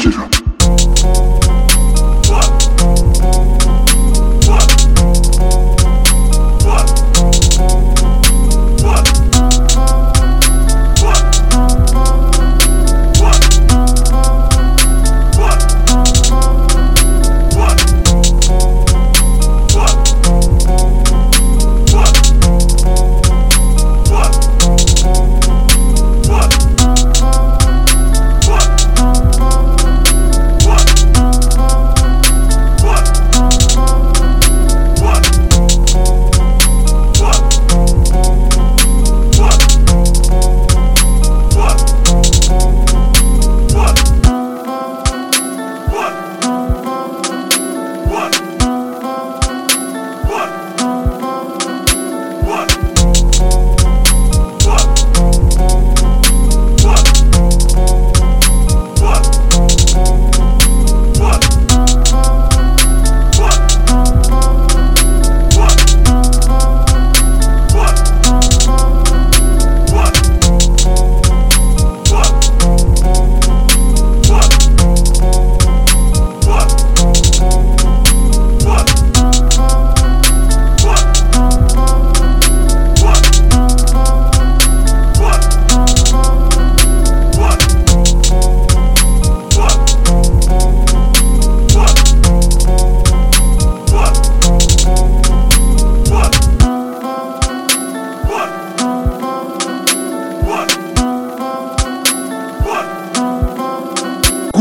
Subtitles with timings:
[0.00, 0.39] Gojira.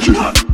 [0.00, 0.49] Gojira.